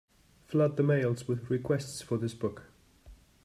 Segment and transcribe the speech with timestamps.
[0.47, 2.63] Flood the mails with requests for this book.